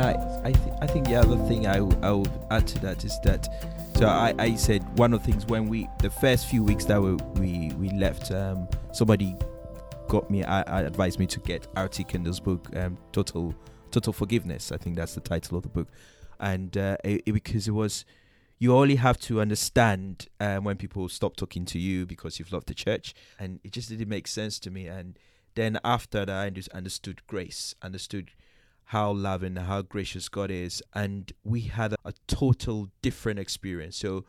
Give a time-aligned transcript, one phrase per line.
[0.00, 3.04] I, I, th- I think the other thing I, w- I would add to that
[3.04, 3.48] is that,
[3.96, 7.00] so I, I said one of the things when we, the first few weeks that
[7.00, 9.36] we, we, we left, um, somebody
[10.08, 12.04] got me, I, I advised me to get R.T.
[12.04, 13.54] Kendall's book, um, Total,
[13.90, 14.72] Total Forgiveness.
[14.72, 15.88] I think that's the title of the book.
[16.38, 18.04] And uh, it, it- because it was,
[18.58, 22.66] you only have to understand um, when people stop talking to you because you've left
[22.66, 23.14] the church.
[23.38, 24.86] And it just didn't make sense to me.
[24.86, 25.18] And
[25.54, 28.30] then after that, I just understood grace, understood
[28.90, 33.96] how loving, how gracious God is, and we had a, a total different experience.
[33.96, 34.24] So,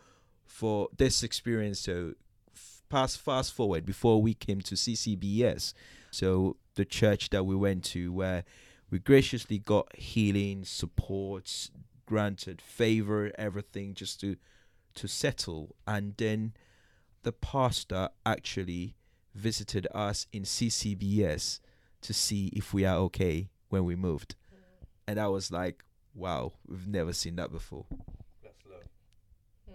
[0.46, 2.14] for this experience, so
[2.54, 5.74] f- past fast forward before we came to CCBS,
[6.12, 8.44] so the church that we went to, where
[8.92, 11.72] we graciously got healing, support,
[12.05, 14.36] granted favor, everything just to
[14.94, 16.54] to settle, and then
[17.24, 18.96] the pastor actually
[19.34, 21.62] visited us in CCBS
[22.02, 24.35] to see if we are okay when we moved
[25.12, 25.84] and I was like,
[26.15, 27.85] "Wow, we've never seen that before."
[28.43, 28.84] That's love.
[29.70, 29.73] Mm.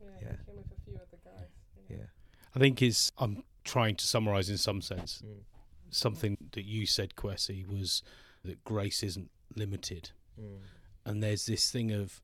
[0.00, 0.36] Yeah, Yeah.
[0.38, 1.48] he came with a few other guys.
[1.88, 2.06] Yeah.
[2.54, 5.42] I think is I'm trying to summarise in some sense Mm.
[5.90, 8.02] something that you said, Kwasi, was
[8.44, 10.60] that grace isn't limited, Mm.
[11.04, 12.20] and there's this thing of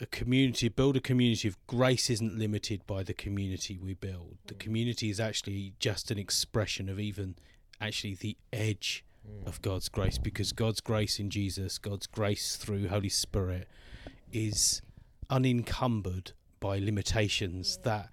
[0.00, 4.54] a community build a community of grace isn't limited by the community we build the
[4.54, 4.58] Mm.
[4.58, 7.36] community is actually just an expression of even
[7.80, 9.11] actually the edge Mm.
[9.28, 9.46] Mm.
[9.46, 13.68] of God's grace because God's grace in Jesus, God's grace through Holy Spirit
[14.32, 14.82] is
[15.30, 18.08] unencumbered by limitations that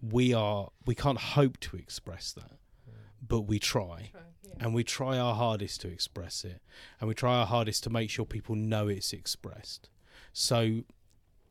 [0.00, 2.94] we are we can't hope to express that mm.
[3.26, 4.10] but we try.
[4.12, 4.52] Try, yeah.
[4.60, 6.60] and we try our hardest to express it.
[7.00, 9.88] And we try our hardest to make sure people know it's expressed.
[10.32, 10.82] So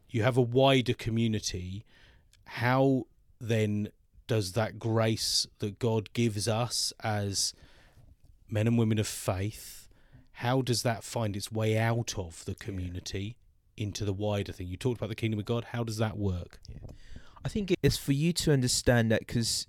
[0.09, 1.85] you have a wider community.
[2.45, 3.07] How
[3.39, 3.89] then
[4.27, 7.53] does that grace that God gives us as
[8.53, 9.83] men and women of faith
[10.37, 13.37] how does that find its way out of the community
[13.77, 14.67] into the wider thing?
[14.67, 15.65] You talked about the kingdom of God.
[15.65, 16.59] How does that work?
[17.45, 19.67] I think it's for you to understand that because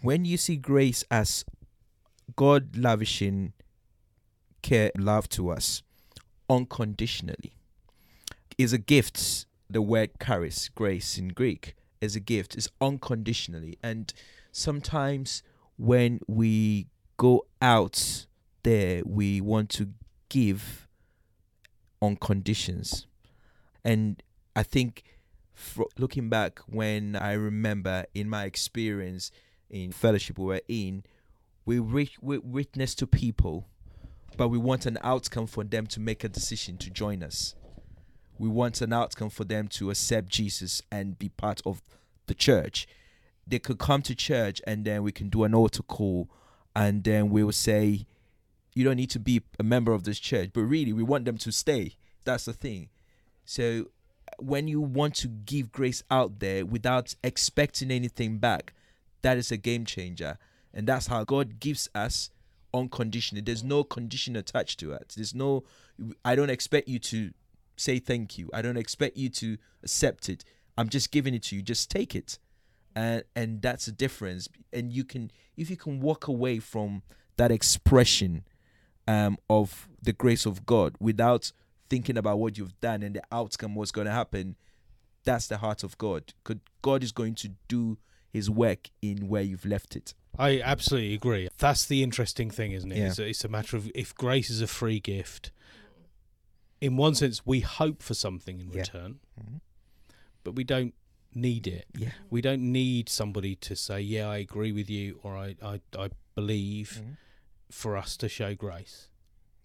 [0.00, 1.44] when you see grace as
[2.36, 3.52] God lavishing
[4.62, 5.82] care, love to us
[6.48, 7.56] unconditionally,
[8.56, 9.46] is a gift.
[9.68, 12.54] The word charis, grace in Greek, is a gift.
[12.54, 14.12] Is unconditionally, and
[14.52, 15.42] sometimes
[15.76, 16.86] when we
[17.16, 18.26] go out
[18.62, 19.90] there, we want to
[20.28, 20.88] give
[22.00, 23.06] on conditions,
[23.84, 24.22] and
[24.56, 25.04] I think
[25.52, 29.30] fro- looking back when I remember in my experience
[29.70, 31.04] in fellowship we were in,
[31.64, 33.66] we, re- we witness to people,
[34.36, 37.54] but we want an outcome for them to make a decision to join us.
[38.38, 41.82] We want an outcome for them to accept Jesus and be part of
[42.26, 42.86] the church.
[43.46, 46.28] They could come to church and then we can do an altar call
[46.74, 48.06] and then we will say,
[48.74, 51.38] You don't need to be a member of this church, but really we want them
[51.38, 51.96] to stay.
[52.24, 52.88] That's the thing.
[53.44, 53.86] So
[54.38, 58.72] when you want to give grace out there without expecting anything back,
[59.22, 60.38] that is a game changer.
[60.72, 62.30] And that's how God gives us
[62.72, 63.42] unconditionally.
[63.42, 65.14] There's no condition attached to it.
[65.16, 65.64] There's no,
[66.24, 67.30] I don't expect you to
[67.76, 68.50] say thank you.
[68.52, 70.44] I don't expect you to accept it.
[70.76, 71.62] I'm just giving it to you.
[71.62, 72.38] Just take it.
[72.96, 74.48] And and that's the difference.
[74.72, 77.02] And you can if you can walk away from
[77.36, 78.44] that expression
[79.08, 81.52] um of the grace of God without
[81.90, 84.56] thinking about what you've done and the outcome what's going to happen
[85.24, 87.98] that's the heart of god God- god is going to do
[88.32, 91.48] his work in where you've left it I absolutely agree.
[91.58, 92.98] That's the interesting thing, isn't it?
[92.98, 93.06] Yeah.
[93.06, 95.52] It's, a, it's a matter of if grace is a free gift,
[96.80, 98.80] in one sense, we hope for something in Yeah.
[98.80, 99.60] return, Mhm.
[100.42, 100.92] but we don't
[101.36, 101.86] need it.
[101.96, 105.80] yeah We don't need somebody to say, Yeah, I agree with you, or I, I,
[105.98, 107.16] I believe Mhm.
[107.70, 109.08] for us to show grace.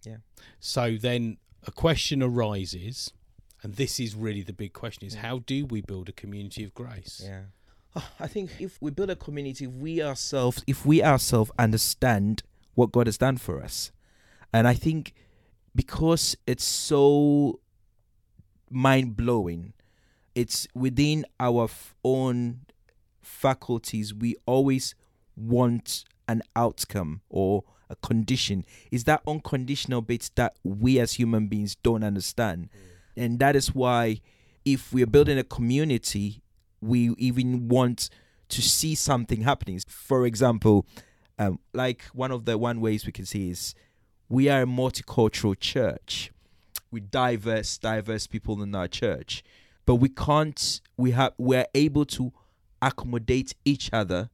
[0.04, 0.18] Yeah.
[0.58, 3.12] So then a question arises,
[3.62, 5.18] and this is really the big question is Mm.
[5.18, 7.20] how do we build a community of grace?
[7.24, 7.42] yeah
[8.20, 12.42] i think if we build a community if we ourselves if we ourselves understand
[12.76, 13.90] what god has done for us
[14.52, 15.12] and i think
[15.74, 17.58] because it's so
[18.70, 19.72] mind-blowing
[20.34, 22.60] it's within our f- own
[23.20, 24.94] faculties we always
[25.36, 28.64] want an outcome or a condition.
[28.90, 32.68] Is that unconditional bit that we as human beings don't understand.
[33.16, 34.20] And that is why
[34.64, 36.42] if we're building a community
[36.80, 38.08] we even want
[38.48, 39.80] to see something happening.
[39.88, 40.86] For example
[41.38, 43.74] um, like one of the one ways we can see is
[44.28, 46.30] we are a multicultural church.
[46.92, 49.44] With diverse diverse people in our church
[49.86, 52.32] but we can't we have we're able to
[52.82, 54.30] accommodate each other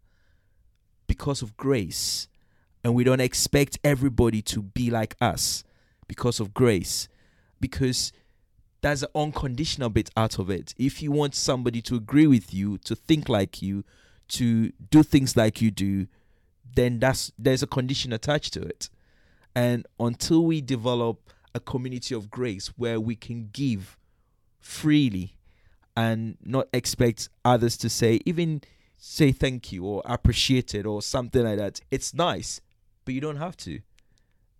[1.07, 2.29] because of grace
[2.87, 5.65] and we don't expect everybody to be like us
[6.07, 7.09] because of grace,
[7.61, 8.13] because
[8.81, 10.73] there's an unconditional bit out of it.
[10.79, 13.85] If you want somebody to agree with you, to think like you,
[14.29, 16.07] to do things like you do,
[16.77, 18.89] then that's there's a condition attached to it.
[19.55, 23.97] And until we develop a community of grace where we can give
[24.61, 25.36] freely
[25.97, 28.61] and not expect others to say even
[28.99, 31.81] say thank you or appreciate it or something like that.
[31.91, 32.61] It's nice,
[33.05, 33.81] but you don't have to.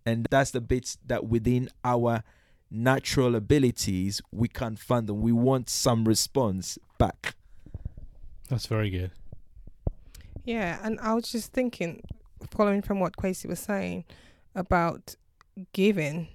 [0.05, 2.23] And that's the bits that within our
[2.69, 5.21] natural abilities we can't fund them.
[5.21, 7.35] We want some response back.
[8.49, 9.11] That's very good.
[10.45, 12.01] Yeah, and I was just thinking,
[12.49, 14.05] following from what Kwasi was saying
[14.55, 15.15] about
[15.73, 16.29] giving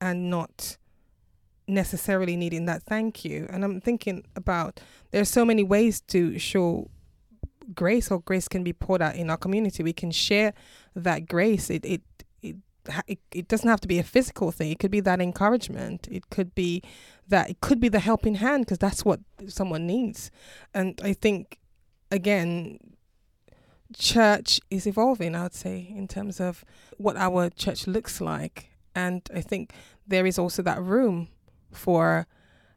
[0.00, 0.76] and not
[1.66, 3.46] necessarily needing that thank you.
[3.50, 4.80] And I'm thinking about
[5.10, 6.90] there's so many ways to show
[7.74, 9.82] grace or grace can be poured out in our community.
[9.82, 10.52] We can share
[10.94, 11.70] that grace.
[11.70, 12.02] It it
[12.42, 12.56] it
[13.06, 14.70] it, it doesn't have to be a physical thing.
[14.70, 16.08] It could be that encouragement.
[16.10, 16.82] It could be
[17.28, 20.30] that it could be the helping hand because that's what someone needs.
[20.74, 21.58] And I think
[22.10, 22.78] again
[23.96, 26.64] church is evolving, I would say, in terms of
[26.96, 28.70] what our church looks like.
[28.94, 29.72] And I think
[30.06, 31.28] there is also that room
[31.72, 32.26] for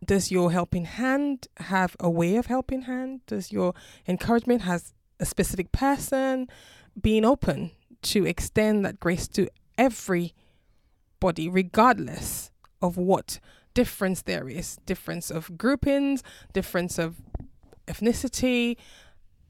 [0.04, 3.22] does your helping hand have a way of helping hand?
[3.26, 3.74] Does your
[4.08, 6.48] encouragement has a specific person?
[7.00, 7.72] Being open
[8.04, 12.52] to extend that grace to everybody, regardless
[12.82, 13.40] of what
[13.74, 17.18] difference there is difference of groupings, difference of
[17.88, 18.78] ethnicity,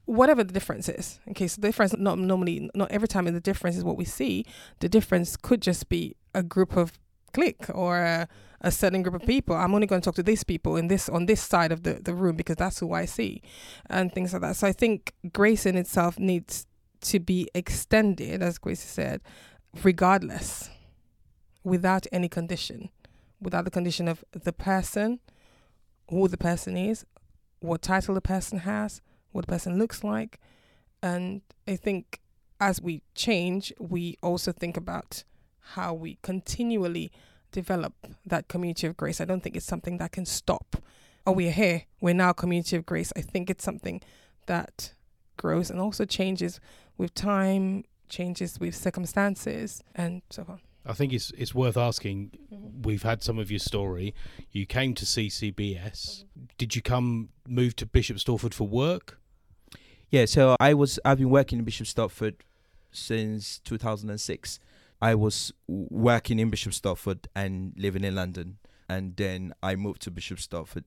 [0.06, 1.20] whatever the difference is.
[1.30, 4.46] Okay, so the difference not normally not every time the difference is what we see.
[4.80, 7.00] The difference could just be a group of
[7.36, 8.28] clique or a,
[8.62, 9.56] a certain group of people.
[9.56, 11.96] I'm only going to talk to these people in this on this side of the,
[11.96, 13.42] the room because that's who I see
[13.90, 14.56] and things like that.
[14.56, 16.66] So I think grace in itself needs
[17.02, 19.22] to be extended, as Grace said,
[19.84, 20.70] regardless,
[21.64, 22.90] without any condition,
[23.40, 25.20] without the condition of the person,
[26.10, 27.06] who the person is,
[27.60, 30.40] what title the person has, what the person looks like.
[31.04, 32.22] And I think
[32.60, 35.24] as we change, we also think about
[35.74, 37.12] how we continually
[37.52, 37.94] develop
[38.26, 39.20] that community of grace.
[39.22, 40.78] I don't think it's something that can stop.
[41.26, 41.84] Oh, we're here.
[42.02, 43.12] We're now a community of grace.
[43.16, 44.02] I think it's something
[44.46, 44.94] that
[45.38, 46.60] grows and also changes
[46.98, 50.60] with time, changes with circumstances, and so on.
[50.86, 52.32] I think it's it's worth asking.
[52.84, 54.14] We've had some of your story.
[54.52, 56.26] You came to CCBS.
[56.58, 59.20] Did you come move to Bishop Stortford for work?
[60.10, 62.36] Yeah, so I was I've been working in Bishop Stortford
[62.92, 64.60] since 2006.
[65.10, 68.58] I was working in Bishop Stortford and living in London,
[68.90, 70.84] and then I moved to Bishop Stortford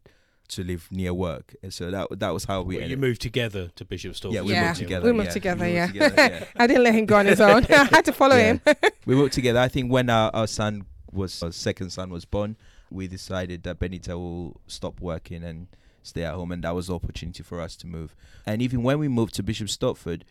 [0.48, 1.54] to live near work.
[1.62, 4.32] And so that that was how we Well, you moved together to Bishop Stortford.
[4.32, 5.06] Yeah, we Yeah, moved together.
[5.06, 5.32] we moved yeah.
[5.40, 5.86] together, We yeah.
[5.86, 6.44] moved together, yeah.
[6.62, 7.64] I didn't let him go on his own.
[7.70, 8.54] I had to follow Yeah.
[8.54, 8.60] him.
[9.06, 9.60] we moved together.
[9.60, 12.56] I think when our, our son was our second son was born,
[12.90, 15.68] we decided that Bernita will stop working and
[16.02, 18.16] stay at home, and that was the opportunity for us to move.
[18.46, 20.22] And even when we moved to Bishop Stortford,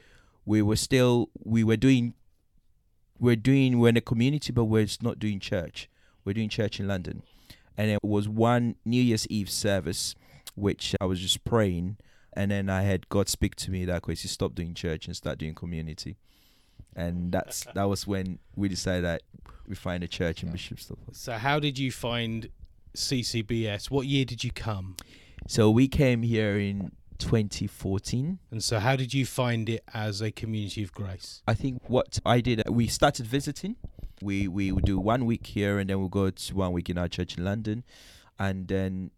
[0.46, 2.16] we were still we were doing
[3.20, 5.90] we're doing we're in a community, but we're just not doing church.
[6.26, 7.24] We're doing church in London,
[7.78, 10.16] and it was one New Year's Eve service,
[10.56, 11.98] which I was just praying,
[12.34, 15.38] and then I had God speak to me that Kwasi stop doing church and start
[15.38, 16.18] doing community,
[16.96, 19.24] and that's that was when we decided that
[19.68, 21.16] we find a church in Bishop Stortford.
[21.16, 22.50] So how did you find
[22.96, 23.92] CCBS?
[23.92, 24.96] What year did you come?
[25.48, 28.40] So we came here in 2014.
[28.52, 31.42] And so how did you find it as a community of grace?
[31.48, 33.76] I think what I did, we started visiting.
[34.22, 36.98] We we would do one week here, and then we'll go to one week in
[36.98, 37.84] our church in London,
[38.40, 39.12] and then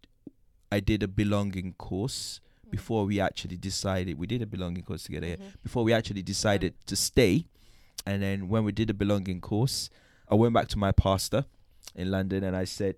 [0.72, 4.20] I did a belonging course before we actually decided.
[4.20, 5.64] We did a belonging course together here mm-hmm.
[5.64, 7.46] before we actually decided to stay,
[8.06, 9.90] and then when we did a belonging course,
[10.28, 11.46] I went back to my pastor
[11.96, 12.96] in London, and I said.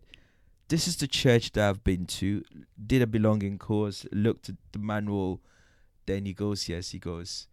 [0.71, 2.43] This is the church that I've been to.
[2.87, 5.41] Did a belonging course, looked at the manual,
[6.05, 7.47] then he goes, Yes, he goes,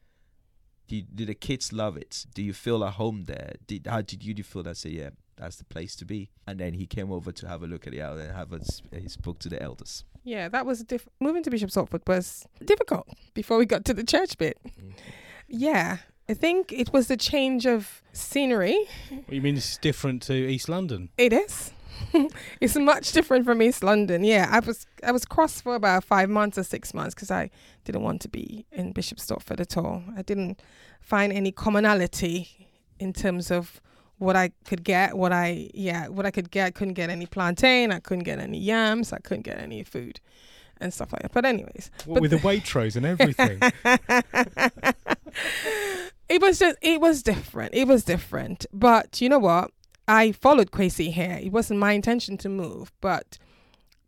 [0.86, 2.24] do, you, do the kids love it?
[2.32, 3.54] Do you feel at home there?
[3.66, 4.76] Did how did you feel that?
[4.76, 6.30] Say yeah, that's the place to be.
[6.46, 8.60] And then he came over to have a look at the elder and have a,
[8.60, 10.04] s- he spoke to the elders.
[10.24, 14.04] Yeah, that was diff- moving to Bishop Stortford was difficult before we got to the
[14.04, 14.56] church bit.
[14.64, 14.92] Mm.
[15.48, 15.98] Yeah,
[16.28, 18.78] I think it was the change of scenery.
[19.10, 21.08] What you mean it's different to East London?
[21.18, 21.72] It is.
[22.60, 24.24] it's much different from East London.
[24.24, 27.50] Yeah, I was I was cross for about five months or six months because I
[27.84, 30.02] didn't want to be in Bishop Stortford at all.
[30.16, 30.60] I didn't
[31.00, 32.68] find any commonality
[32.98, 33.80] in terms of
[34.18, 35.16] what I could get.
[35.16, 36.66] What I yeah, what I could get.
[36.66, 37.92] I couldn't get any plantain.
[37.92, 39.12] I couldn't get any yams.
[39.12, 40.20] I couldn't get any food
[40.80, 41.32] and stuff like that.
[41.32, 43.60] But anyways, But- with the Waitrose and everything.
[46.28, 47.74] it was just it was different.
[47.74, 48.66] It was different.
[48.72, 49.70] But you know what?
[50.08, 51.38] I followed Kwasi here.
[51.40, 53.36] It wasn't my intention to move, but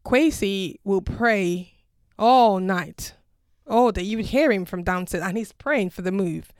[0.04, 1.74] Kwasi will pray
[2.18, 3.12] all night,
[3.66, 4.02] oh, all day.
[4.02, 6.52] You would hear him from downstairs, and he's praying for the move.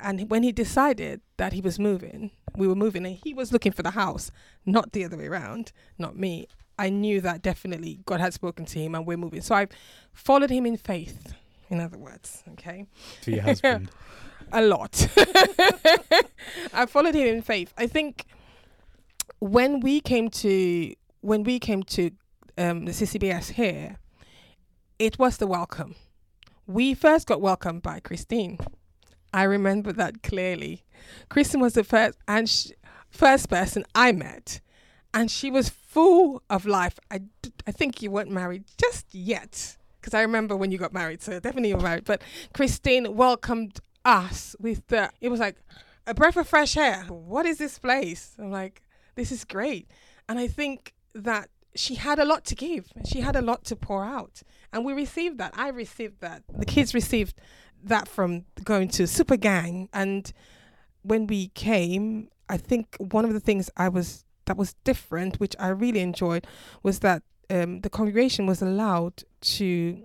[0.00, 3.72] And when he decided that he was moving, we were moving, and he was looking
[3.72, 4.32] for the house,
[4.66, 6.48] not the other way around, not me.
[6.76, 9.42] I knew that definitely God had spoken to him, and we're moving.
[9.42, 9.68] So I
[10.12, 11.34] followed him in faith.
[11.70, 12.86] In other words, okay
[13.22, 13.90] To your husband.
[14.52, 15.08] a lot.
[16.72, 17.72] I followed him in faith.
[17.76, 18.24] I think
[19.40, 22.10] when we came to when we came to
[22.56, 23.98] um, the CCBS here,
[24.98, 25.94] it was the welcome.
[26.66, 28.58] We first got welcomed by Christine.
[29.32, 30.84] I remember that clearly.
[31.28, 32.72] Christine was the first and
[33.10, 34.60] first person I met,
[35.14, 36.98] and she was full of life.
[37.10, 37.22] I,
[37.66, 41.22] I think you weren't married just yet, because I remember when you got married.
[41.22, 42.04] So definitely you were married.
[42.04, 42.22] But
[42.54, 45.10] Christine welcomed us with the.
[45.20, 45.56] It was like
[46.06, 47.04] a breath of fresh air.
[47.08, 48.34] What is this place?
[48.38, 48.82] I'm like,
[49.18, 49.90] this is great,
[50.28, 52.86] and I think that she had a lot to give.
[53.04, 55.52] She had a lot to pour out, and we received that.
[55.56, 56.42] I received that.
[56.48, 57.40] The kids received
[57.84, 60.32] that from going to Super Gang, and
[61.02, 65.54] when we came, I think one of the things I was that was different, which
[65.58, 66.46] I really enjoyed,
[66.82, 70.02] was that um, the congregation was allowed to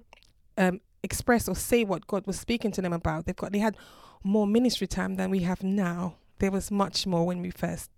[0.58, 3.25] um, express or say what God was speaking to them about.
[3.25, 3.77] They've got they had
[4.24, 6.15] more ministry time than we have now.
[6.39, 7.89] There was much more when we first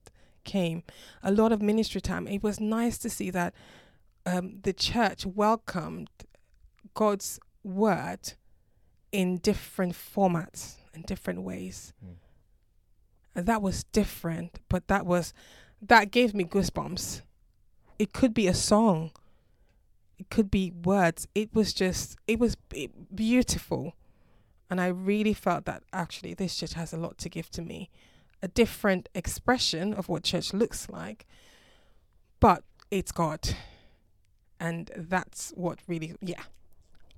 [0.46, 0.84] came.
[1.22, 2.28] A lot of ministry time.
[2.28, 3.54] It was nice to see that
[4.26, 6.10] um, the church welcomed
[6.94, 8.34] God's word
[9.12, 11.94] in different formats and different ways.
[12.04, 12.16] Mm.
[13.36, 15.34] And that was different, but that was
[15.82, 17.22] that gave me goosebumps.
[18.00, 19.12] It could be a song.
[20.18, 21.28] It could be words.
[21.36, 22.56] It was just it was
[23.14, 23.94] beautiful.
[24.70, 27.90] And I really felt that actually this church has a lot to give to me.
[28.42, 31.26] A different expression of what church looks like,
[32.40, 33.56] but it's God.
[34.60, 36.44] And that's what really, yeah.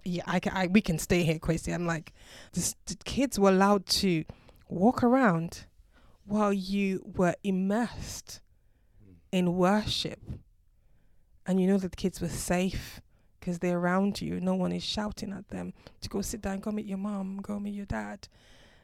[0.04, 1.74] Yeah, I, ca- I we can stay here, Kwasi.
[1.74, 2.14] I'm like,
[2.54, 4.24] this, the kids were allowed to
[4.70, 5.66] walk around
[6.26, 8.42] while you were immersed
[9.32, 10.20] in worship.
[11.46, 13.02] And you know that the kids were safe
[13.40, 14.40] because they're around you.
[14.40, 17.60] No one is shouting at them to go sit down, go meet your mom, go
[17.60, 18.28] meet your dad.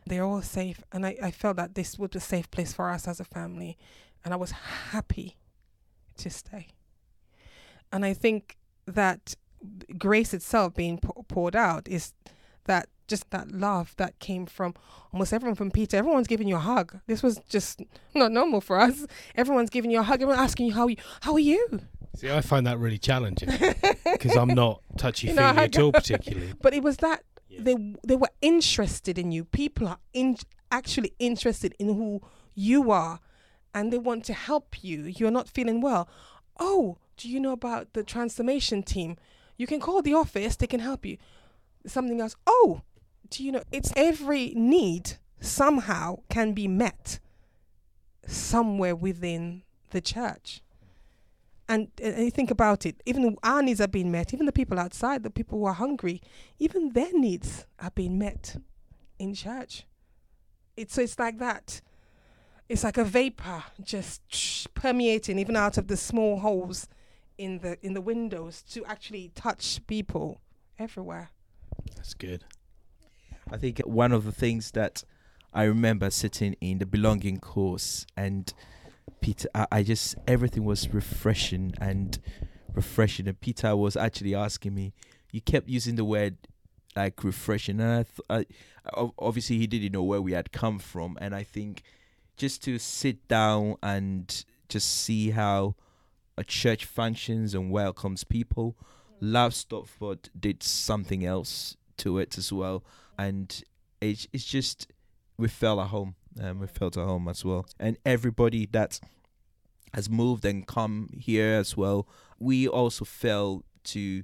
[0.06, 0.84] They're all safe.
[0.92, 3.78] And I, I felt that this was a safe place for us as a family.
[4.24, 5.38] And I was happy
[6.18, 6.68] to stay.
[7.92, 9.36] And I think that
[9.98, 12.14] grace itself being pou- poured out is
[12.66, 14.74] that just that love that came from
[15.12, 15.98] almost everyone from Peter.
[15.98, 17.00] Everyone's giving you a hug.
[17.08, 17.82] This was just
[18.16, 19.06] not normal for us.
[19.36, 20.22] Everyone's giving you a hug.
[20.22, 21.82] Everyone asking you how you how are you.
[22.16, 23.50] See, I find that really challenging
[24.12, 26.54] because I'm not touchy You feely know, at all, particularly.
[26.62, 27.24] But it was that
[27.60, 29.46] They they were interested in you.
[29.46, 30.38] People are in,
[30.72, 32.22] actually interested in who
[32.56, 33.20] you are,
[33.74, 35.04] and they want to help you.
[35.04, 36.08] You're not feeling well.
[36.60, 39.18] Oh, do you know about the transformation team?
[39.58, 40.56] You can call the office.
[40.56, 41.18] They can help you.
[41.86, 42.36] Something else.
[42.48, 42.82] Oh,
[43.30, 43.64] do you know?
[43.72, 47.20] It's every need somehow can be met
[48.26, 50.62] somewhere within the church.
[51.70, 54.78] And, and you think about it, even our needs are being met, even the people
[54.78, 56.22] outside, the people who are hungry,
[56.60, 58.58] even their needs are being met
[59.18, 59.86] in church.
[60.76, 61.82] It's so it's like that.
[62.68, 66.88] It's like a vapor just permeating even out of the small holes
[67.38, 70.42] in the in the windows to actually touch people
[70.80, 71.30] everywhere.
[71.96, 72.44] That's good.
[73.52, 75.04] I think one of the things that
[75.54, 78.52] I remember sitting in the belonging course and
[79.22, 82.20] Peter, I, I just everything was refreshing and
[82.74, 83.28] refreshing.
[83.28, 84.94] And Peter was actually asking me,
[85.32, 86.38] you kept using the word
[86.96, 88.48] like refreshing, and I, th-
[88.92, 91.84] I obviously he didn't know where we had come from, and I think
[92.38, 95.76] just to sit down and just see how
[96.38, 98.76] a church functions and welcomes people.
[99.20, 102.84] Love Stopford did something else to it as well,
[103.18, 103.64] and
[104.02, 104.88] it's it's just
[105.38, 107.66] we felt at home, Um, and we felt at home as well.
[107.80, 109.00] And everybody that
[109.94, 112.08] has moved and come here as well,
[112.40, 114.24] we also felt to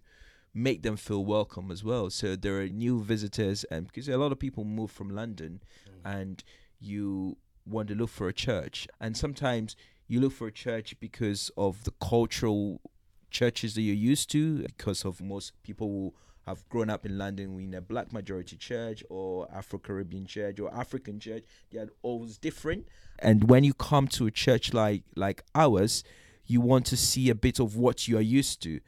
[0.53, 2.09] make them feel welcome as well.
[2.09, 6.19] So there are new visitors, and because a lot of people move from London, mm.
[6.19, 6.43] and
[6.79, 9.75] you want to look for a church, and sometimes
[10.07, 12.81] you look for a church because of the cultural
[13.29, 16.13] churches that you're used to, because of most people who
[16.49, 20.73] have grown up in London in a black majority church or Afro Caribbean church or
[20.73, 21.43] African church.
[21.71, 22.87] They are always different.
[23.19, 26.03] And when you come to a church like like ours,
[26.45, 28.79] you want to see a bit of what you are used to.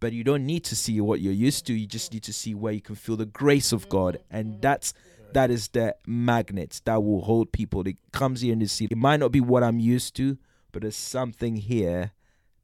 [0.00, 1.74] But you don't need to see what you're used to.
[1.74, 4.18] You just need to see where you can feel the grace of God.
[4.30, 4.94] And that's
[5.34, 7.86] that is the magnet that will hold people.
[7.86, 10.38] It comes here and they see it might not be what I'm used to,
[10.72, 12.12] but there's something here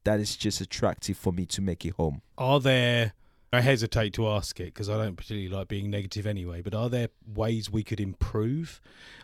[0.03, 2.23] that is just attractive for me to make it home.
[2.39, 3.13] Are there?
[3.53, 6.61] I hesitate to ask it because I don't particularly like being negative anyway.
[6.61, 8.79] But are there ways we could improve?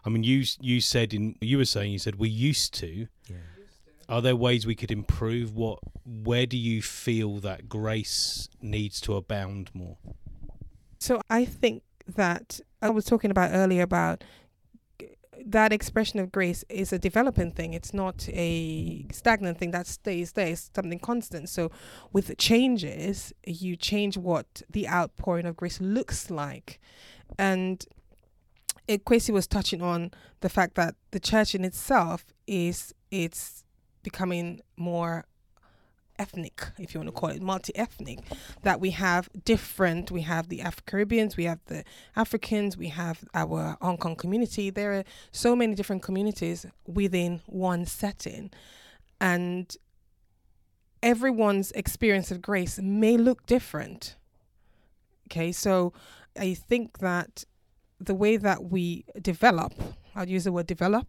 [0.06, 3.08] I mean, you you said in you were saying you said we used to.
[3.30, 3.38] Yeah.
[4.10, 5.54] Are there ways we could improve?
[5.54, 5.80] What?
[6.06, 9.98] Where do you feel that grace needs to abound more?
[11.00, 11.84] So I think
[12.16, 14.24] that I was talking about earlier about
[15.46, 17.74] that expression of grace is a developing thing.
[17.74, 20.48] It's not a stagnant thing that stays there.
[20.48, 21.50] It's something constant.
[21.50, 21.72] So
[22.13, 26.79] with changes, you change what the outpouring of grace looks like.
[27.38, 27.84] And
[28.88, 33.63] it, Kwasi was touching on the fact that the church in itself is it's
[34.03, 35.25] becoming more
[36.20, 38.20] ethnic, if you want to call it multi-ethnic,
[38.64, 40.12] that we have different.
[40.12, 41.84] We have the Afro Caribbeans, we have the
[42.16, 44.70] Africans, we have our Hong Kong community.
[44.70, 48.52] There are so many different communities within one setting,
[49.20, 49.76] and
[51.04, 54.16] everyone's experience of grace may look different.
[55.28, 55.94] Okay, so
[56.40, 57.44] I think that
[58.00, 59.74] the way that we develop,
[60.16, 61.08] I'll use the word develop,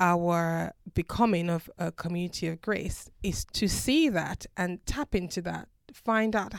[0.00, 5.68] our becoming of a community of grace is to see that and tap into that,
[5.92, 6.54] find out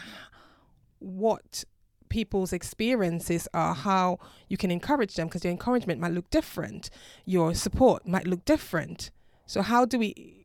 [0.99, 1.65] what
[2.07, 6.89] people's experiences are, how you can encourage them, because your encouragement might look different,
[7.25, 9.09] your support might look different.
[9.47, 10.37] So, how do we?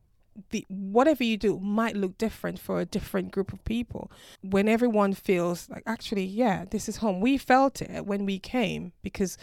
[0.51, 4.11] The, whatever you do might look different for a different group of people.
[4.43, 7.21] When everyone feels like, actually, yeah, this is home.
[7.21, 9.35] We felt it when we came because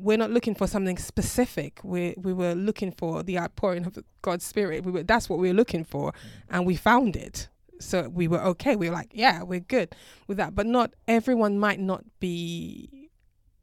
[0.00, 1.80] we're not looking for something specific.
[1.82, 4.84] We we were looking for the outpouring of God's Spirit.
[4.84, 6.16] We were that's what we were looking for, mm.
[6.50, 7.48] and we found it.
[7.80, 8.76] So we were okay.
[8.76, 9.94] We were like, yeah, we're good
[10.26, 10.54] with that.
[10.54, 13.10] But not everyone might not be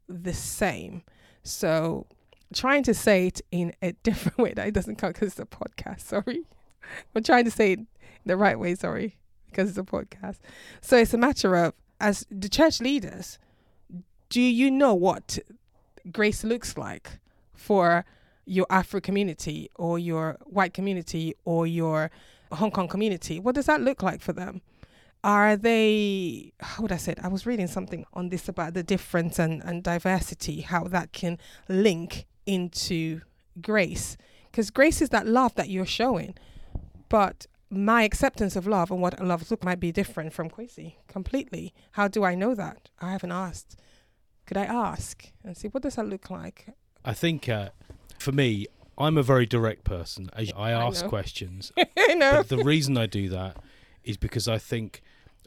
[0.08, 1.02] the same.
[1.42, 2.06] So
[2.54, 5.46] trying to say it in a different way that it doesn't come because it's a
[5.46, 6.00] podcast.
[6.06, 6.42] Sorry,
[7.14, 7.80] I'm trying to say it
[8.24, 8.74] the right way.
[8.74, 9.16] Sorry,
[9.50, 10.38] because it's a podcast.
[10.80, 13.38] So it's a matter of as the church leaders,
[14.28, 15.38] do you know what
[16.12, 17.18] grace looks like
[17.54, 18.04] for
[18.44, 22.10] your Afro community or your white community or your
[22.52, 23.40] Hong Kong community?
[23.40, 24.62] What does that look like for them?
[25.24, 27.18] Are they, how would I say it?
[27.22, 31.38] I was reading something on this about the difference and, and diversity, how that can
[31.68, 33.22] link into
[33.60, 34.16] grace.
[34.50, 36.36] Because grace is that love that you're showing.
[37.08, 41.74] But my acceptance of love and what love look might be different from Kwasi completely.
[41.92, 42.90] How do I know that?
[43.00, 43.76] I haven't asked.
[44.46, 46.66] Could I ask and see what does that look like?
[47.04, 47.70] I think uh,
[48.18, 48.66] for me,
[48.98, 50.30] I'm a very direct person.
[50.34, 51.08] I, I I ask know.
[51.10, 53.56] questions, you know, but the reason I do that
[54.04, 55.02] is because I think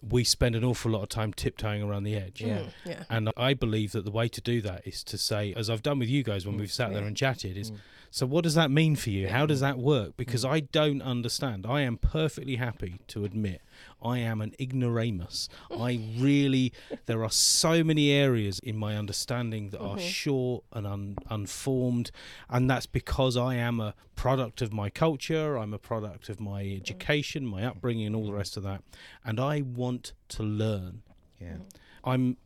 [0.08, 2.40] we spend an awful lot of time tiptoeing around the edge.
[2.42, 2.60] Yeah.
[2.60, 3.04] Mm, yeah.
[3.10, 6.00] And I believe that the way to do that is to say, as I've done
[6.00, 6.60] with you guys when Mm.
[6.62, 7.78] we've sat there and chatted, is Mm.
[8.12, 9.24] so what does that mean for you?
[9.24, 9.34] Yeah.
[9.38, 10.16] How does that work?
[10.16, 10.52] Because Mm.
[10.52, 11.66] I don't understand.
[11.68, 13.62] I am perfectly happy to admit
[14.02, 15.50] I am an ignoramus.
[15.72, 16.72] I really,
[17.06, 20.10] there are so many areas in my understanding that are Mhm.
[20.10, 22.12] short and un, unformed,
[22.50, 25.58] and that's because I am a product of my culture.
[25.58, 28.84] I'm a product of my education, my upbringing, and all the rest of that.
[29.24, 31.04] And I want to learn.
[31.40, 31.58] Yeah.
[32.04, 32.38] I'm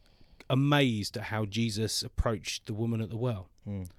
[0.49, 3.89] amazed at how Jesus approached the woman at the well Mm.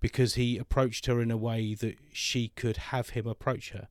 [0.00, 3.88] because he approached her in a way that she could have him approach her.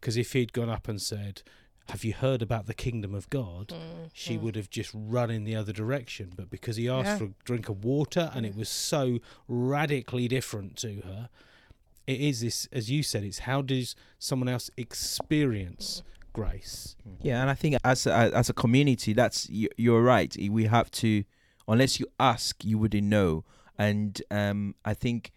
[0.00, 1.42] Because if he'd gone up and said,
[1.90, 3.68] Have you heard about the kingdom of God?
[3.68, 4.40] Mm, She mm.
[4.40, 6.32] would have just run in the other direction.
[6.34, 7.18] But because he asked Yeah.
[7.18, 9.18] for a drink of water and it was so
[9.48, 11.28] radically different to her,
[12.06, 16.96] it is this, as you said, it's how does someone else experience grace?
[17.22, 20.34] Yeah, and I think as a, as a community, that's you, you're right.
[20.50, 21.24] We have to,
[21.68, 23.44] unless you ask, you wouldn't know.
[23.78, 25.32] And um, I think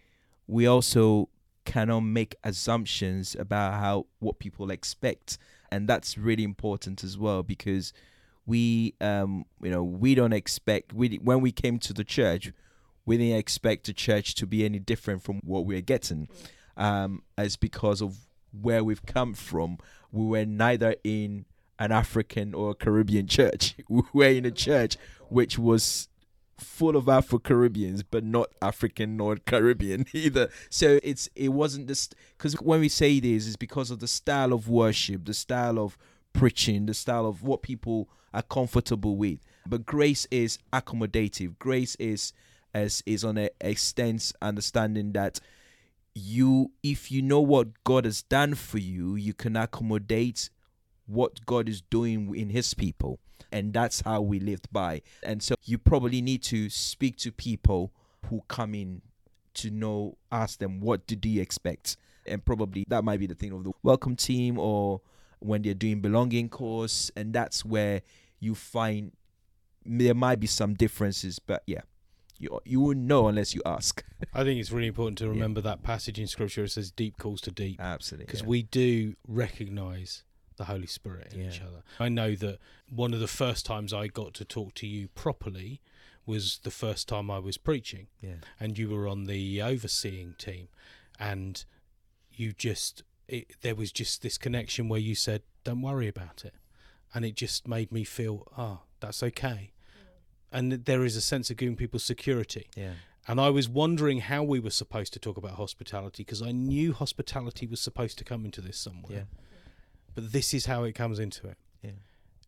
[0.46, 1.28] we also
[1.64, 5.38] cannot make assumptions about how what people expect,
[5.70, 7.92] and that's really important as well because
[8.46, 12.52] we, um, you know, we don't expect we when we came to the church,
[13.04, 16.28] we didn't expect the church to be any different from what we're getting,
[16.76, 19.78] um, as because of where we've come from
[20.12, 21.44] we were neither in
[21.78, 23.76] an African or Caribbean church.
[23.88, 24.96] We were in a church
[25.28, 26.08] which was
[26.58, 30.50] full of Afro Caribbeans, but not African nor Caribbean either.
[30.70, 34.52] So it's it wasn't this because when we say this, it's because of the style
[34.52, 35.96] of worship, the style of
[36.32, 39.40] preaching, the style of what people are comfortable with.
[39.66, 41.58] But grace is accommodative.
[41.58, 42.32] Grace is
[42.74, 45.40] as is on a extends understanding that
[46.14, 50.50] you if you know what God has done for you, you can accommodate
[51.08, 53.18] what God is doing in his people.
[53.50, 55.02] And that's how we lived by.
[55.22, 57.92] And so you probably need to speak to people
[58.28, 59.02] who come in
[59.54, 61.96] to know, ask them, what did you expect?
[62.28, 65.00] and probably that might be the thing of the welcome team or
[65.40, 68.02] when they're doing belonging course and that's where
[68.40, 69.12] you find
[69.84, 71.80] there might be some differences but yeah
[72.38, 75.82] you you won't know unless you ask I think it's really important to remember that
[75.82, 78.48] passage in scripture it says deep calls to deep absolutely because yeah.
[78.48, 80.24] we do recognize
[80.58, 81.82] the Holy Spirit in each other.
[81.98, 82.58] I know that
[82.90, 85.80] one of the first times I got to talk to you properly
[86.26, 88.08] was the first time I was preaching.
[88.20, 88.42] Yeah.
[88.60, 90.68] And you were on the overseeing team.
[91.18, 91.64] And
[92.30, 96.54] you just it, there was just this connection where you said don't worry about it.
[97.14, 99.72] And it just made me feel oh that's okay.
[100.52, 102.68] And there is a sense of giving people security.
[102.76, 102.92] Yeah.
[103.26, 106.94] And I was wondering how we were supposed to talk about hospitality because I knew
[106.94, 109.18] hospitality was supposed to come into this somewhere.
[109.18, 109.24] yeah
[110.18, 111.56] But this is how it comes into it.
[111.80, 111.90] yeah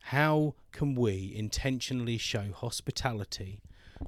[0.01, 3.61] How can we intentionally show hospitality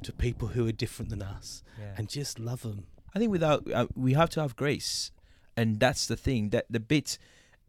[0.03, 2.87] to people who are different than us yeah and just love them?
[3.15, 5.13] I think without uh, we have to have grace,
[5.57, 6.51] and that's the thing.
[6.51, 7.19] That the bit,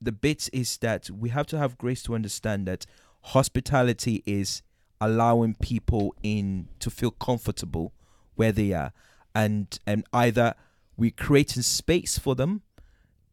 [0.02, 2.88] the bit is that we have to have grace to understand that
[3.36, 4.64] hospitality is
[5.00, 7.94] allowing people in to feel comfortable
[8.34, 8.94] where they are,
[9.36, 10.56] and and either
[10.98, 12.64] we're creating space for them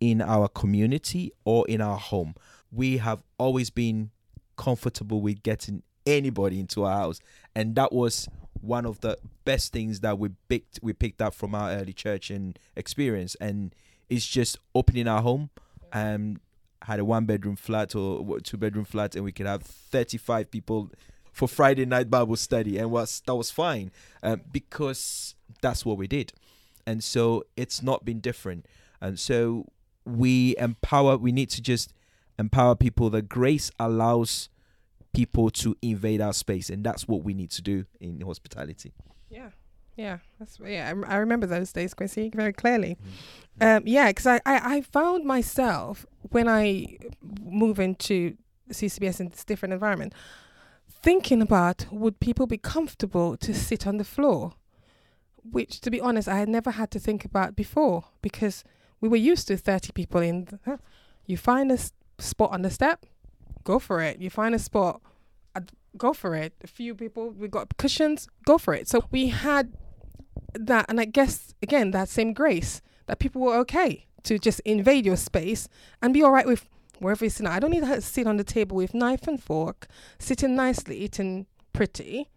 [0.00, 2.34] in our community or in our home.
[2.72, 4.10] We have always been
[4.56, 7.20] comfortable with getting anybody into our house,
[7.54, 8.28] and that was
[8.60, 12.30] one of the best things that we picked we picked up from our early church
[12.30, 13.36] and experience.
[13.40, 13.74] And
[14.08, 15.50] it's just opening our home.
[15.92, 16.40] And
[16.82, 20.90] had a one bedroom flat or two bedroom flat and we could have 35 people
[21.30, 23.90] for friday night bible study and was that was fine
[24.22, 26.32] um, because that's what we did.
[26.86, 28.66] And so it's not been different.
[29.00, 29.66] And so
[30.04, 31.92] we empower we need to just
[32.38, 34.48] empower people that grace allows
[35.12, 38.92] people to invade our space and that's what we need to do in hospitality
[39.28, 39.50] Yeah,
[39.96, 40.92] yeah, that's yeah.
[41.06, 42.96] I, I remember those days, Kwasi, very clearly.
[43.60, 43.76] Mm.
[43.76, 46.96] Um, yeah, because I, I I found myself when I
[47.42, 48.36] move into
[48.70, 50.14] CCBS in this different environment,
[50.88, 54.54] thinking about would people be comfortable to sit on the floor,
[55.42, 58.64] which to be honest I had never had to think about before because
[59.00, 60.44] we were used to thirty people in.
[60.44, 60.78] The.
[61.26, 61.78] You find a
[62.18, 63.06] spot on the step,
[63.64, 64.20] go for it.
[64.20, 65.00] You find a spot,
[65.96, 66.52] go for it.
[66.62, 68.88] A few people, we got cushions, go for it.
[68.88, 69.72] So we had
[70.54, 75.06] that, and I guess again that same grace that people were okay to just invade
[75.06, 75.68] your space
[76.02, 77.46] and be all right with wherever you're sitting.
[77.46, 79.86] I don't need to sit on the table with knife and fork,
[80.18, 82.28] sitting nicely, eating pretty.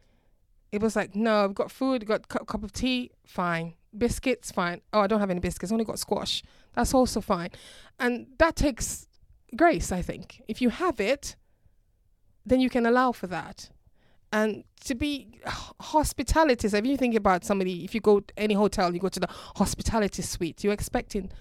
[0.71, 3.73] It was like, no, I've got food, got a cu- cup of tea, fine.
[3.95, 4.81] Biscuits, fine.
[4.91, 6.43] Oh, I don't have any biscuits, only got squash.
[6.73, 7.49] That's also fine.
[7.99, 9.07] And that takes
[9.55, 10.41] grace, I think.
[10.47, 11.35] If you have it,
[12.45, 13.69] then you can allow for that.
[14.31, 15.39] And to be
[15.79, 19.09] hospitality, so if you think about somebody, if you go to any hotel, you go
[19.09, 21.31] to the hospitality suite, you're expecting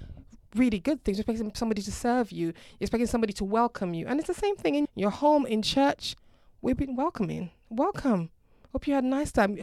[0.54, 1.16] really good things.
[1.16, 2.48] You're expecting somebody to serve you.
[2.48, 4.06] You're expecting somebody to welcome you.
[4.06, 6.16] And it's the same thing in your home, in church.
[6.60, 7.50] We've been welcoming.
[7.70, 8.30] Welcome.
[8.72, 9.58] Hope you had a nice time.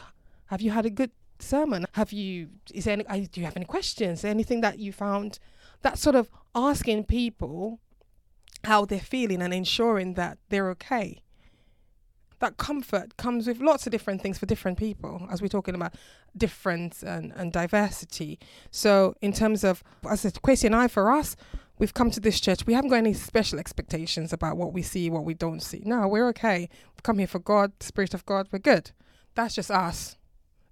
[0.47, 1.85] Have you had a good sermon?
[1.93, 4.23] Have you, is there any, do you have any questions?
[4.23, 5.39] Anything that you found?
[5.81, 7.79] That sort of asking people
[8.65, 11.21] how they're feeling and ensuring that they're okay.
[12.39, 15.95] That comfort comes with lots of different things for different people, as we're talking about
[16.37, 18.39] difference and, and diversity.
[18.71, 21.35] So, in terms of, as a question I for us,
[21.79, 22.65] we've come to this church.
[22.65, 25.81] We haven't got any special expectations about what we see, what we don't see.
[25.85, 26.69] No, we're okay.
[26.95, 28.47] We've come here for God, Spirit of God.
[28.51, 28.91] We're good.
[29.35, 30.15] That's just us.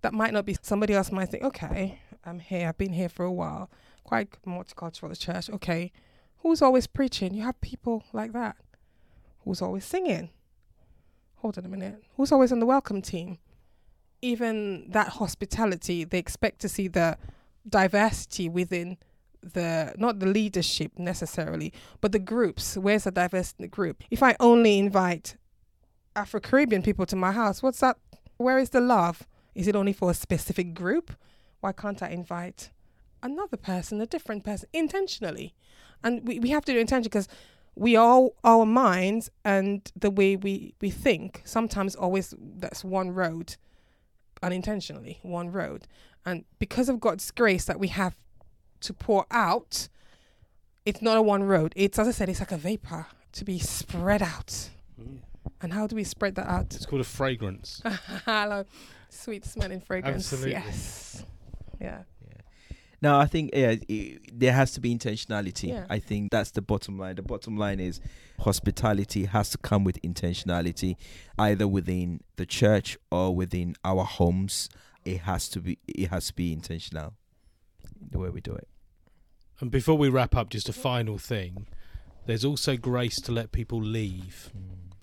[0.08, 2.70] That might not be somebody else might think, okay, I'm here.
[2.70, 3.70] I've been here for a while.
[4.06, 5.50] Quite multicultural the church.
[5.50, 5.92] Okay,
[6.38, 7.34] who's always preaching?
[7.34, 8.56] You have people like that.
[9.44, 10.30] Who's always singing?
[11.40, 12.02] Hold on a minute.
[12.16, 13.38] Who's always on the welcome team?
[14.22, 17.18] Even that hospitality, they expect to see the
[17.68, 18.96] diversity within
[19.42, 22.78] the not the leadership necessarily, but the groups.
[22.78, 24.06] Where's the diversity in the group?
[24.10, 25.36] If I only invite
[26.16, 27.98] Afro Caribbean people to my house, what's that?
[28.38, 29.28] Where is the love?
[29.58, 31.12] Is it only for a specific group?
[31.62, 32.70] Why can't I invite
[33.24, 35.56] another person, a different person, intentionally?
[36.04, 37.28] And we, we have to do intention because
[37.76, 43.56] we all our minds and the way we, we think sometimes always that's one road
[44.44, 45.88] unintentionally one road
[46.24, 48.16] and because of god's grace that we have
[48.80, 49.88] to pour out
[50.86, 53.58] it's not a one road it's as i said it's like a vapor to be
[53.58, 54.70] spread out
[55.02, 55.18] mm.
[55.60, 57.82] and how do we spread that out It's called a fragrance.
[58.26, 58.64] hello
[59.10, 60.52] sweet smelling fragrance Absolutely.
[60.54, 61.24] yes
[61.80, 62.02] yeah
[63.00, 65.70] No, I think yeah, i there has to be intentionality.
[65.70, 65.86] Yeah.
[65.88, 67.16] I think that's the bottom line.
[67.16, 68.02] The bottom line is
[68.40, 70.96] hospitality has to come with intentionality,
[71.38, 74.68] either within the church or within our homes.
[75.06, 75.78] It has to be.
[75.88, 77.14] It has to be intentional.
[78.12, 78.68] The way we do it.
[79.60, 81.68] And before we wrap up, just a final thing.
[82.26, 84.50] There's also grace to let people leave.
[84.58, 84.94] Mm.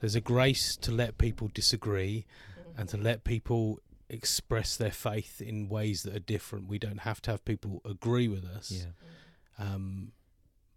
[0.00, 2.26] There's a grace to let people disagree
[2.76, 6.68] and to let people express their faith in ways that are different.
[6.68, 8.70] We don't have to have people agree with us.
[8.70, 9.64] Yeah.
[9.64, 10.12] Um,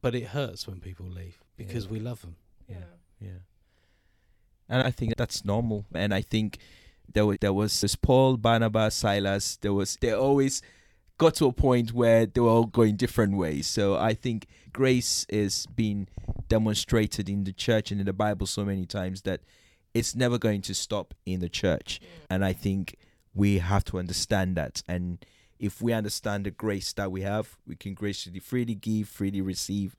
[0.01, 1.91] but it hurts when people leave because Yeah.
[1.91, 2.35] we love them.
[2.67, 2.77] Yeah.
[3.19, 3.39] Yeah.
[4.69, 5.85] And I think that's normal.
[5.93, 6.57] And I think
[7.11, 9.57] there was there was this Paul, Barnabas, Silas.
[9.57, 10.61] There was they always
[11.17, 13.65] got to a point where they were all going different ways.
[13.67, 16.07] So I think grace is being
[16.47, 19.41] demonstrated in the church and in the Bible so many times that
[19.93, 21.99] it's never going to stop in the church.
[22.29, 22.95] And I think
[23.33, 24.83] we have to understand that.
[24.87, 25.25] And
[25.59, 29.95] if we understand the grace that we have, we can graciously freely give, freely receive,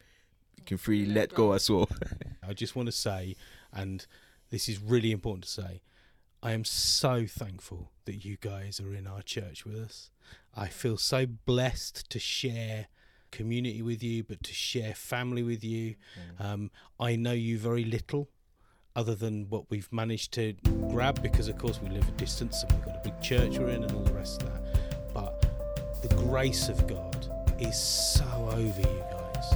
[0.56, 1.88] we can freely let go as well.
[2.48, 3.36] I just want to say,
[3.72, 4.06] and
[4.50, 5.82] this is really important to say,
[6.42, 10.10] I am so thankful that you guys are in our church with us.
[10.54, 12.86] I feel so blessed to share
[13.30, 15.96] community with you, but to share family with you.
[16.38, 18.28] Um, I know you very little,
[18.98, 20.52] other than what we've managed to
[20.90, 23.68] grab, because of course we live a distance and we've got a big church we're
[23.68, 25.14] in and all the rest of that.
[25.14, 25.46] But
[26.02, 27.28] the grace of God
[27.60, 29.52] is so over you guys,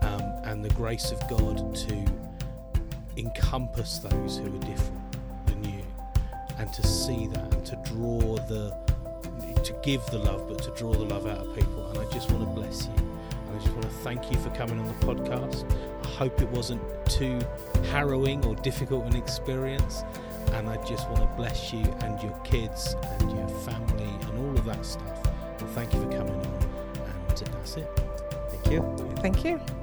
[0.00, 2.06] um, and the grace of God to
[3.18, 5.12] encompass those who are different
[5.44, 5.84] than you,
[6.56, 8.74] and to see that and to draw the
[9.62, 11.86] to give the love, but to draw the love out of people.
[11.90, 13.09] And I just want to bless you.
[13.50, 15.68] And I just want to thank you for coming on the podcast.
[16.04, 17.40] I hope it wasn't too
[17.90, 20.04] harrowing or difficult an experience.
[20.52, 24.56] And I just want to bless you and your kids and your family and all
[24.56, 25.28] of that stuff.
[25.58, 26.46] And thank you for coming on.
[26.46, 27.88] And that's it.
[28.50, 29.14] Thank you.
[29.16, 29.79] Thank you.